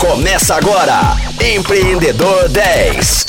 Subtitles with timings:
[0.00, 0.98] Começa agora,
[1.44, 3.24] Empreendedor 10.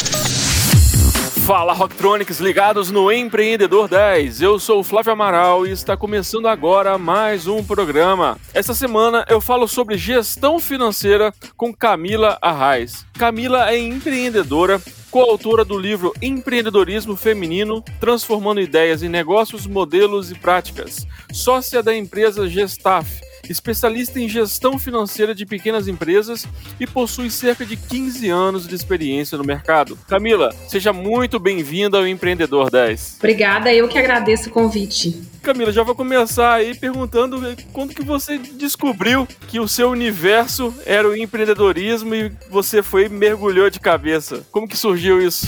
[1.45, 4.42] Fala Rocktronics ligados no Empreendedor 10.
[4.42, 8.38] Eu sou o Flávio Amaral e está começando agora mais um programa.
[8.54, 13.06] Essa semana eu falo sobre gestão financeira com Camila Arraes.
[13.20, 14.82] Camila é empreendedora,
[15.12, 22.48] coautora do livro Empreendedorismo Feminino, transformando ideias em negócios, modelos e práticas, sócia da empresa
[22.48, 26.47] Gestaf especialista em gestão financeira de pequenas empresas
[26.79, 29.97] e possui cerca de 15 anos de experiência no mercado.
[30.07, 33.17] Camila, seja muito bem-vinda ao Empreendedor 10.
[33.19, 35.21] Obrigada, eu que agradeço o convite.
[35.41, 41.07] Camila, já vou começar aí perguntando quando que você descobriu que o seu universo era
[41.07, 44.45] o empreendedorismo e você foi mergulhou de cabeça.
[44.51, 45.47] Como que surgiu isso?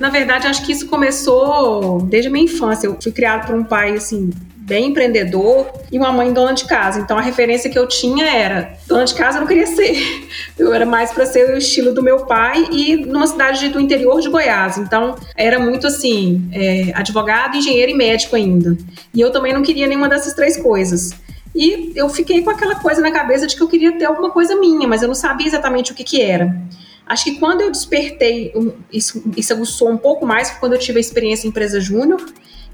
[0.00, 2.86] Na verdade, acho que isso começou desde a minha infância.
[2.86, 4.30] Eu fui criado por um pai, assim,
[4.68, 7.00] bem empreendedor e uma mãe dona de casa.
[7.00, 10.28] Então a referência que eu tinha era dona de casa eu não queria ser.
[10.58, 14.20] Eu era mais para ser o estilo do meu pai e numa cidade do interior
[14.20, 14.76] de Goiás.
[14.76, 18.76] Então era muito assim, é, advogado, engenheiro e médico ainda.
[19.14, 21.14] E eu também não queria nenhuma dessas três coisas.
[21.54, 24.56] E eu fiquei com aquela coisa na cabeça de que eu queria ter alguma coisa
[24.56, 26.60] minha, mas eu não sabia exatamente o que, que era.
[27.06, 28.52] Acho que quando eu despertei,
[28.92, 32.20] isso, isso aguçou um pouco mais, foi quando eu tive a experiência em empresa júnior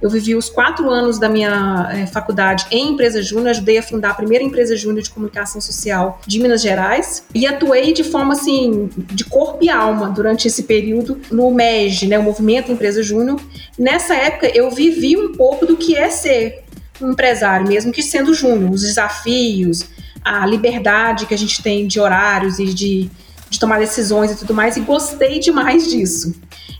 [0.05, 4.11] eu vivi os quatro anos da minha é, faculdade em empresa júnior, ajudei a fundar
[4.11, 8.91] a primeira empresa júnior de comunicação social de Minas Gerais e atuei de forma assim,
[8.99, 13.41] de corpo e alma durante esse período no MEG, né, o Movimento Empresa Júnior.
[13.79, 16.65] Nessa época eu vivi um pouco do que é ser
[17.01, 19.87] um empresário, mesmo que sendo júnior, os desafios,
[20.23, 23.11] a liberdade que a gente tem de horários e de,
[23.49, 26.35] de tomar decisões e tudo mais, e gostei demais disso.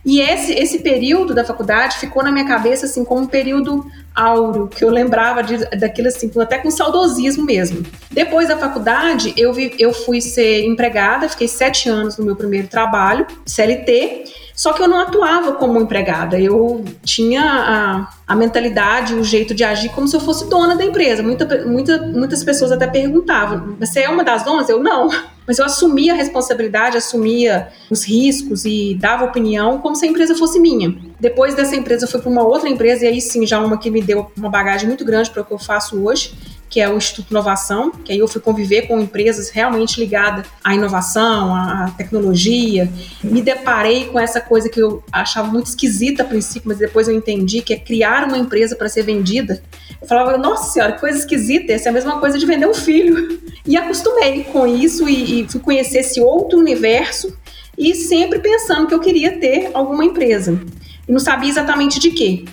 [0.05, 4.69] E esse, esse período da faculdade ficou na minha cabeça assim como um período áureo,
[4.69, 7.85] que eu lembrava de, daquilo assim, até com saudosismo mesmo.
[8.11, 12.69] Depois da faculdade, eu, vi, eu fui ser empregada, fiquei sete anos no meu primeiro
[12.69, 19.25] trabalho, CLT, só que eu não atuava como empregada, eu tinha a, a mentalidade, o
[19.25, 21.23] jeito de agir como se eu fosse dona da empresa.
[21.23, 24.69] Muita, muita, muitas pessoas até perguntavam: você é uma das donas?
[24.69, 25.09] Eu não.
[25.47, 30.35] Mas eu assumia a responsabilidade, assumia os riscos e dava opinião como se a empresa
[30.35, 30.97] fosse minha.
[31.19, 33.91] Depois dessa empresa, eu fui para uma outra empresa, e aí sim, já uma que
[33.91, 36.35] me deu uma bagagem muito grande para o que eu faço hoje,
[36.69, 40.75] que é o Instituto Inovação, que aí eu fui conviver com empresas realmente ligadas à
[40.75, 42.91] inovação, à tecnologia.
[43.23, 47.15] Me deparei com essa coisa que eu achava muito esquisita a princípio, mas depois eu
[47.15, 49.63] entendi que é criar uma empresa para ser vendida.
[50.03, 52.75] Eu falava, nossa senhora, que coisa esquisita, essa é a mesma coisa de vender um
[52.75, 53.41] filho.
[53.67, 57.35] E acostumei com isso e, e fui conhecer esse outro universo
[57.79, 60.61] e sempre pensando que eu queria ter alguma empresa.
[61.09, 62.45] E não sabia exatamente de quê.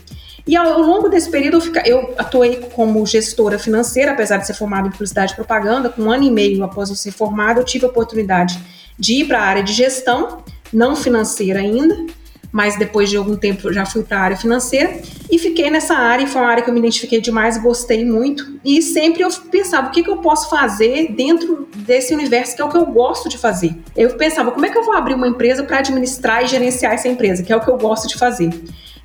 [0.48, 4.54] E ao, longo desse período eu, fica, eu, atuei como gestora financeira, apesar de ser
[4.54, 5.90] formada em publicidade e propaganda.
[5.90, 8.60] Com um ano e meio após eu ser formada, eu tive a oportunidade
[8.98, 12.06] de ir para a área de gestão, não financeira ainda,
[12.52, 16.24] mas depois de algum tempo já fui para a área financeira e fiquei nessa área.
[16.24, 18.60] E foi uma área que eu me identifiquei demais, gostei muito.
[18.64, 22.66] E sempre eu pensava o que, que eu posso fazer dentro desse universo que é
[22.66, 23.76] o que eu gosto de fazer.
[23.96, 27.08] Eu pensava como é que eu vou abrir uma empresa para administrar e gerenciar essa
[27.08, 28.50] empresa, que é o que eu gosto de fazer.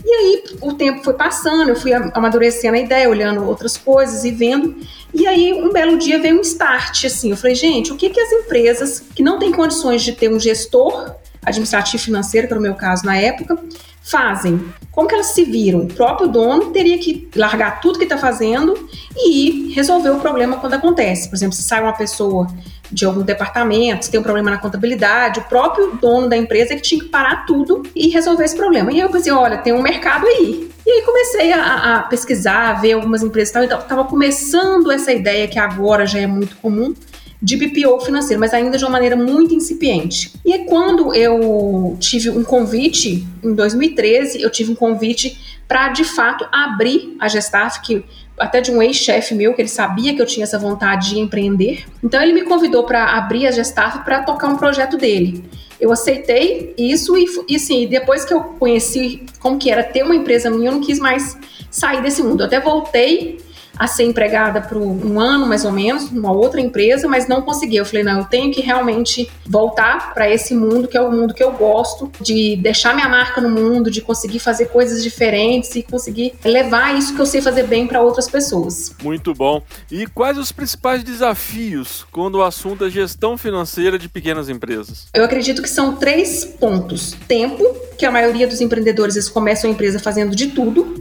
[0.04, 4.30] E aí o tempo foi passando, eu fui amadurecendo a ideia, olhando outras coisas e
[4.30, 4.76] vendo.
[5.12, 7.30] E aí um belo dia veio um start assim.
[7.30, 10.38] Eu falei, gente, o que que as empresas que não têm condições de ter um
[10.38, 11.12] gestor
[11.46, 13.56] administrativo financeiro, que era o meu caso na época,
[14.02, 14.60] fazem?
[14.90, 15.80] Como que elas se viram?
[15.80, 20.74] O próprio dono teria que largar tudo que está fazendo e resolver o problema quando
[20.74, 21.28] acontece.
[21.28, 22.46] Por exemplo, se sai uma pessoa
[22.90, 26.76] de algum departamento, se tem um problema na contabilidade, o próprio dono da empresa é
[26.76, 28.92] que tinha que parar tudo e resolver esse problema.
[28.92, 30.70] E eu pensei, olha, tem um mercado aí.
[30.86, 34.92] E aí comecei a, a pesquisar, a ver algumas empresas e tal, então estava começando
[34.92, 36.94] essa ideia que agora já é muito comum,
[37.40, 40.32] de BPO financeiro, mas ainda de uma maneira muito incipiente.
[40.44, 45.38] E é quando eu tive um convite, em 2013, eu tive um convite
[45.68, 48.04] para de fato abrir a Gestaf, que
[48.38, 51.84] até de um ex-chefe meu, que ele sabia que eu tinha essa vontade de empreender.
[52.02, 55.44] Então ele me convidou para abrir a Gestaf para tocar um projeto dele.
[55.80, 60.16] Eu aceitei isso e, e sim, depois que eu conheci como que era ter uma
[60.16, 61.36] empresa minha, eu não quis mais
[61.70, 62.42] sair desse mundo.
[62.42, 63.38] Eu até voltei
[63.76, 67.76] a ser empregada por um ano mais ou menos, numa outra empresa, mas não consegui.
[67.76, 71.34] Eu falei, não, eu tenho que realmente voltar para esse mundo que é o mundo
[71.34, 75.82] que eu gosto, de deixar minha marca no mundo, de conseguir fazer coisas diferentes e
[75.82, 78.94] conseguir levar isso que eu sei fazer bem para outras pessoas.
[79.02, 79.62] Muito bom.
[79.90, 85.06] E quais os principais desafios quando o assunto é gestão financeira de pequenas empresas?
[85.14, 87.64] Eu acredito que são três pontos: tempo,
[87.98, 90.95] que a maioria dos empreendedores eles começam a empresa fazendo de tudo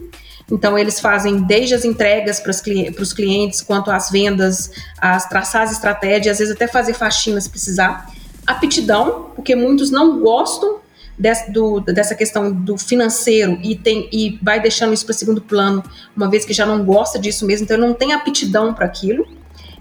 [0.51, 2.51] Então, eles fazem desde as entregas para
[3.01, 7.49] os clientes, quanto as vendas, as traçar as estratégias, às vezes até fazer faxina se
[7.49, 8.11] precisar.
[8.45, 10.79] Aptidão, porque muitos não gostam
[11.17, 15.83] desse, do, dessa questão do financeiro e, tem, e vai deixando isso para segundo plano,
[16.15, 19.27] uma vez que já não gosta disso mesmo, então não tem aptidão para aquilo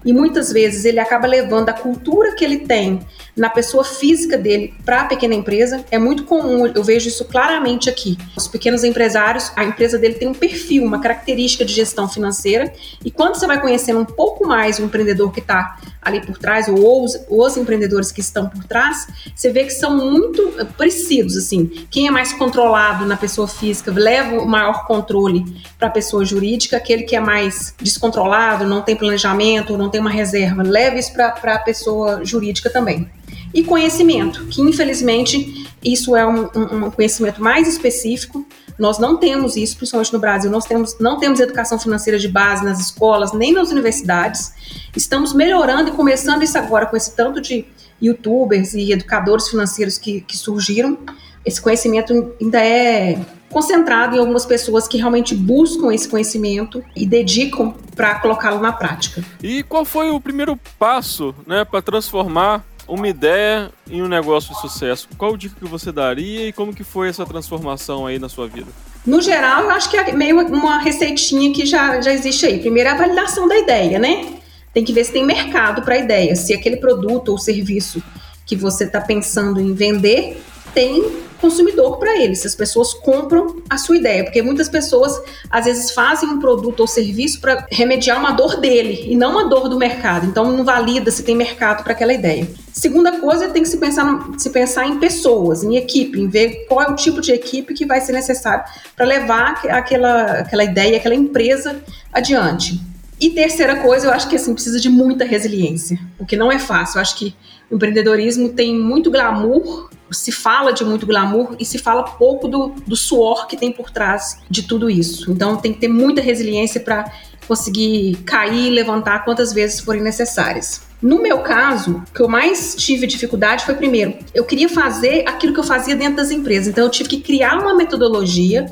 [0.05, 3.01] e muitas vezes ele acaba levando a cultura que ele tem
[3.35, 5.83] na pessoa física dele para a pequena empresa.
[5.91, 8.17] É muito comum, eu vejo isso claramente aqui.
[8.37, 12.71] Os pequenos empresários, a empresa dele tem um perfil, uma característica de gestão financeira,
[13.03, 16.67] e quando você vai conhecendo um pouco mais o empreendedor que está ali por trás,
[16.67, 21.65] ou os, os empreendedores que estão por trás, você vê que são muito parecidos, assim.
[21.89, 25.43] Quem é mais controlado na pessoa física leva o maior controle
[25.79, 30.09] para a pessoa jurídica, aquele que é mais descontrolado, não tem planejamento, não tem uma
[30.09, 33.09] reserva, leva isso para a pessoa jurídica também.
[33.53, 38.45] E conhecimento, que infelizmente isso é um, um, conhecimento mais específico.
[38.77, 40.51] Nós não temos isso, principalmente no Brasil.
[40.51, 44.53] Nós temos, não temos educação financeira de base nas escolas, nem nas universidades.
[44.95, 47.65] Estamos melhorando e começando isso agora com esse tanto de
[48.01, 50.97] youtubers e educadores financeiros que, que surgiram.
[51.45, 53.19] Esse conhecimento ainda é
[53.49, 59.23] concentrado em algumas pessoas que realmente buscam esse conhecimento e dedicam para colocá-lo na prática.
[59.41, 64.61] E qual foi o primeiro passo né, para transformar uma ideia em um negócio de
[64.61, 65.07] sucesso?
[65.17, 68.67] Qual dica que você daria e como que foi essa transformação aí na sua vida?
[69.05, 72.59] No geral, eu acho que é meio uma receitinha que já, já existe aí.
[72.59, 74.34] Primeiro é a validação da ideia, né?
[74.75, 78.03] Tem que ver se tem mercado para a ideia, se aquele produto ou serviço
[78.45, 80.43] que você está pensando em vender
[80.73, 85.17] tem consumidor para ele, se as pessoas compram a sua ideia, porque muitas pessoas
[85.49, 89.47] às vezes fazem um produto ou serviço para remediar uma dor dele e não uma
[89.47, 90.25] dor do mercado.
[90.25, 92.45] Então não valida se tem mercado para aquela ideia.
[92.73, 96.81] Segunda coisa, tem que se pensar, se pensar em pessoas, em equipe, em ver qual
[96.81, 101.15] é o tipo de equipe que vai ser necessário para levar aquela, aquela ideia, aquela
[101.15, 101.81] empresa
[102.11, 102.81] adiante.
[103.19, 106.59] E terceira coisa, eu acho que assim precisa de muita resiliência, o que não é
[106.59, 106.97] fácil.
[106.97, 107.35] Eu acho que
[107.69, 112.69] o empreendedorismo tem muito glamour se fala de muito glamour e se fala pouco do,
[112.85, 115.31] do suor que tem por trás de tudo isso.
[115.31, 117.11] Então tem que ter muita resiliência para
[117.47, 120.81] conseguir cair e levantar quantas vezes forem necessárias.
[121.01, 125.53] No meu caso, o que eu mais tive dificuldade foi, primeiro, eu queria fazer aquilo
[125.53, 126.67] que eu fazia dentro das empresas.
[126.67, 128.65] Então, eu tive que criar uma metodologia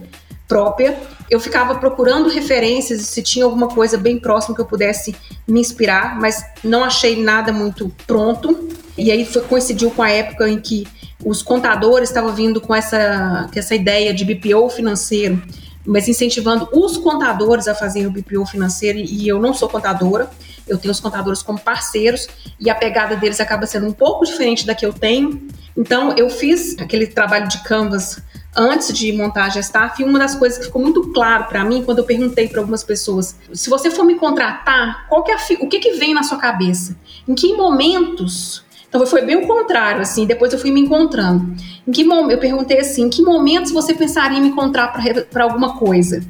[0.48, 0.98] própria.
[1.34, 5.16] Eu ficava procurando referências se tinha alguma coisa bem próxima que eu pudesse
[5.48, 8.70] me inspirar, mas não achei nada muito pronto.
[8.96, 10.86] E aí foi, coincidiu com a época em que
[11.26, 15.42] os contadores estavam vindo com essa, com essa ideia de BPO financeiro,
[15.84, 20.30] mas incentivando os contadores a fazerem o BPO financeiro, e eu não sou contadora,
[20.68, 22.28] eu tenho os contadores como parceiros,
[22.60, 25.48] e a pegada deles acaba sendo um pouco diferente da que eu tenho.
[25.76, 28.22] Então, eu fiz aquele trabalho de Canvas
[28.56, 31.84] antes de montar a Gestaf, e uma das coisas que ficou muito claro para mim
[31.84, 35.68] quando eu perguntei para algumas pessoas: se você for me contratar, qual que é o
[35.68, 36.96] que, que vem na sua cabeça?
[37.28, 38.64] Em que momentos
[38.94, 41.56] então foi bem o contrário, assim, depois eu fui me encontrando.
[41.88, 44.94] Em que eu perguntei assim, em que momentos você pensaria em me encontrar
[45.32, 46.24] para alguma coisa?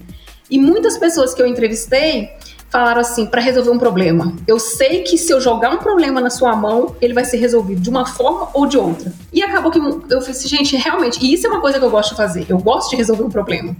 [0.50, 2.30] E muitas pessoas que eu entrevistei
[2.73, 4.33] falaram assim, para resolver um problema.
[4.47, 7.79] Eu sei que se eu jogar um problema na sua mão, ele vai ser resolvido
[7.79, 9.13] de uma forma ou de outra.
[9.31, 11.91] E acabou que eu falei assim, gente, realmente, e isso é uma coisa que eu
[11.91, 12.47] gosto de fazer.
[12.49, 13.75] Eu gosto de resolver um problema.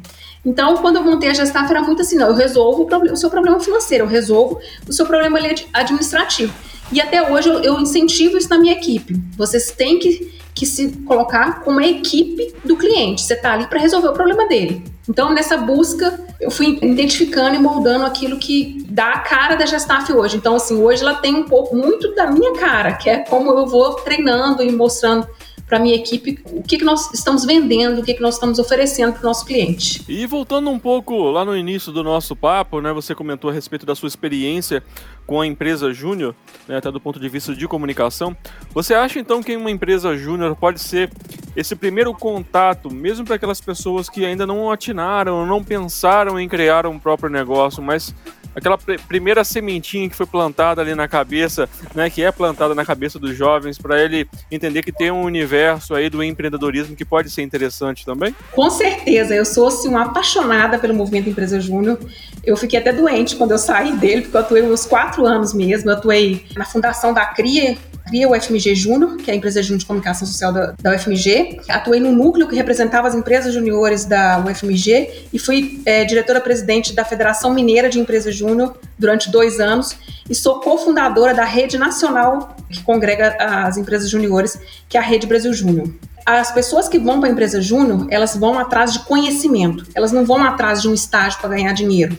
[0.46, 3.32] Então, quando eu montei a Gestaf, era muito assim, não, eu resolvo o, o seu
[3.32, 5.40] problema financeiro, eu resolvo o seu problema
[5.74, 6.54] administrativo.
[6.94, 9.16] E até hoje eu, eu incentivo isso na minha equipe.
[9.36, 13.24] Vocês têm que, que se colocar como a equipe do cliente.
[13.24, 14.84] Você está ali para resolver o problema dele.
[15.10, 20.14] Então, nessa busca, eu fui identificando e moldando aquilo que dá a cara da Gestaf
[20.14, 20.38] hoje.
[20.38, 23.66] Então, assim, hoje ela tem um pouco muito da minha cara, que é como eu
[23.66, 25.28] vou treinando e mostrando
[25.68, 29.14] para minha equipe o que, que nós estamos vendendo, o que, que nós estamos oferecendo
[29.14, 30.04] para o nosso cliente.
[30.08, 33.86] E voltando um pouco lá no início do nosso papo, né, você comentou a respeito
[33.86, 34.84] da sua experiência
[35.26, 36.36] com a empresa júnior,
[36.68, 38.36] né, até do ponto de vista de comunicação.
[38.74, 41.10] Você acha então que uma empresa júnior pode ser
[41.56, 46.86] esse primeiro contato, mesmo para aquelas pessoas que ainda não atinaram, não pensaram em criar
[46.86, 48.14] um próprio negócio, mas
[48.56, 52.86] aquela pr primeira sementinha que foi plantada ali na cabeça, né, que é plantada na
[52.86, 57.30] cabeça dos jovens, para ele entender que tem um universo aí do empreendedorismo que pode
[57.30, 58.36] ser interessante também?
[58.52, 62.00] Com certeza, eu sou assim, uma apaixonada pelo movimento Empresa Júnior.
[62.44, 65.90] Eu fiquei até doente quando eu saí dele, porque eu atuei uns quatro anos mesmo.
[65.90, 69.86] Eu atuei na fundação da CRIA, cria o FMG Júnior, que é a empresa de
[69.86, 71.62] comunicação social da, da UFMG.
[71.70, 77.06] Atuei no núcleo que representava as empresas juniores da UFMG e fui é, diretora-presidente da
[77.06, 79.96] Federação Mineira de Empresas Júnior durante dois anos
[80.30, 85.28] e sou cofundadora da rede nacional que congrega as empresas juniores, que é a Rede
[85.28, 85.90] Brasil Júnior.
[86.26, 89.86] as pessoas que vão para a empresa júnior, elas vão atrás de conhecimento.
[89.94, 92.18] Elas não vão atrás de um estágio para ganhar dinheiro.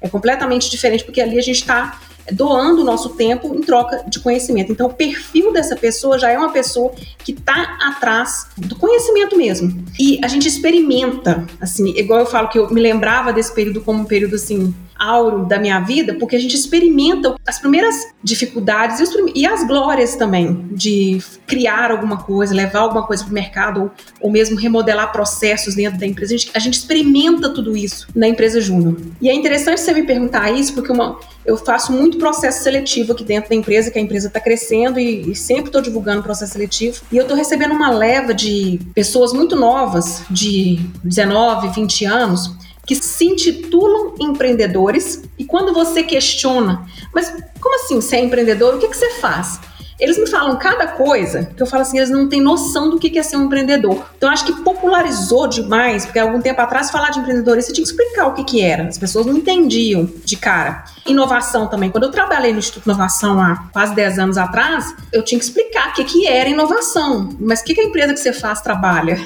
[0.00, 2.00] É completamente diferente porque ali a gente está
[2.32, 4.72] doando o nosso tempo em troca de conhecimento.
[4.72, 6.92] Então, o perfil dessa pessoa já é uma pessoa
[7.24, 9.84] que está atrás do conhecimento mesmo.
[9.98, 14.02] E a gente experimenta, assim, igual eu falo que eu me lembrava desse período como
[14.02, 18.98] um período assim áureo da minha vida, porque a gente experimenta as primeiras dificuldades
[19.34, 23.90] e, as glórias também de criar alguma coisa, levar alguma coisa para o mercado ou,
[24.20, 26.34] ou, mesmo remodelar processos dentro da empresa.
[26.34, 28.96] A gente, a gente experimenta tudo isso na empresa Júnior.
[29.20, 33.24] E é interessante você me perguntar isso, porque uma, eu faço muito processo seletivo aqui
[33.24, 37.00] dentro da empresa, que a empresa está crescendo e, e sempre estou divulgando processo seletivo.
[37.12, 42.94] E eu estou recebendo uma leva de pessoas muito novas, de 19, 20 anos, que
[42.94, 48.74] se intitulam empreendedores e quando você questiona, mas como assim você é empreendedor?
[48.74, 49.58] O que, que você faz?
[49.98, 53.18] Eles me falam cada coisa que eu falo assim, eles não têm noção do que
[53.18, 54.04] é ser um empreendedor.
[54.16, 57.90] Então, acho que popularizou demais, porque algum tempo atrás falar de empreendedorismo, você tinha que
[57.90, 58.86] explicar o que, que era.
[58.86, 60.84] As pessoas não entendiam de cara.
[61.06, 61.90] Inovação também.
[61.90, 65.46] Quando eu trabalhei no Instituto de Inovação há quase 10 anos atrás, eu tinha que
[65.46, 67.30] explicar o que, que era inovação.
[67.40, 69.18] Mas o que, que a empresa que você faz trabalha?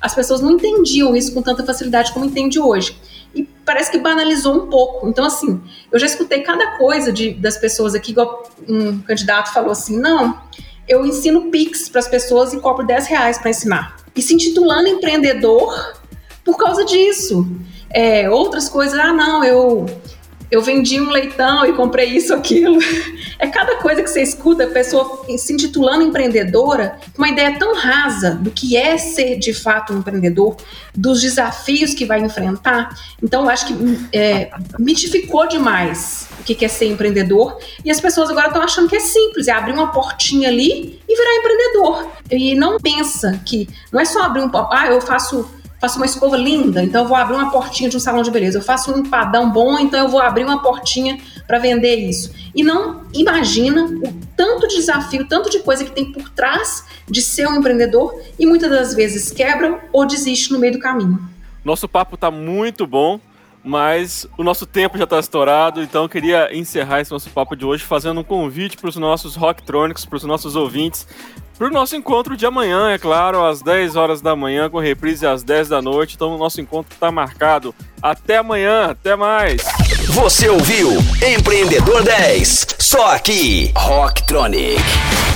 [0.00, 2.96] As pessoas não entendiam isso com tanta facilidade como entende hoje.
[3.34, 5.08] E parece que banalizou um pouco.
[5.08, 5.60] Então, assim,
[5.92, 10.40] eu já escutei cada coisa de, das pessoas aqui, igual um candidato falou assim: não,
[10.88, 13.96] eu ensino Pix para as pessoas e cobro 10 reais para ensinar.
[14.16, 15.94] E se intitulando empreendedor
[16.44, 17.46] por causa disso.
[17.90, 19.86] É, outras coisas, ah, não, eu
[20.50, 22.78] eu vendi um leitão e comprei isso, aquilo.
[23.38, 28.32] É cada coisa que você escuta, a pessoa se intitulando empreendedora, uma ideia tão rasa
[28.32, 30.56] do que é ser de fato um empreendedor,
[30.94, 32.94] dos desafios que vai enfrentar.
[33.22, 33.74] Então, eu acho que
[34.12, 37.58] é, mitificou demais o que é ser empreendedor.
[37.84, 41.16] E as pessoas agora estão achando que é simples, é abrir uma portinha ali e
[41.16, 42.10] virar empreendedor.
[42.30, 44.50] E não pensa que não é só abrir um.
[44.70, 45.48] Ah, eu faço
[45.80, 48.58] faço uma escova linda, então eu vou abrir uma portinha de um salão de beleza.
[48.58, 52.32] Eu faço um empadão bom, então eu vou abrir uma portinha para vender isso.
[52.54, 57.22] E não imagina o tanto de desafio, tanto de coisa que tem por trás de
[57.22, 61.18] ser um empreendedor e muitas das vezes quebra ou desiste no meio do caminho.
[61.64, 63.18] Nosso papo está muito bom,
[63.62, 67.64] mas o nosso tempo já está estourado, então eu queria encerrar esse nosso papo de
[67.64, 71.06] hoje fazendo um convite para os nossos rocktrônicos, para os nossos ouvintes,
[71.60, 75.26] para o nosso encontro de amanhã, é claro, às 10 horas da manhã, com reprise
[75.26, 76.14] às 10 da noite.
[76.14, 77.74] Então o nosso encontro está marcado.
[78.00, 79.62] Até amanhã, até mais.
[80.08, 80.88] Você ouviu
[81.22, 84.80] Empreendedor 10, só aqui, Rocktronic,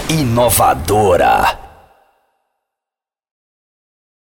[0.08, 1.63] inovadora.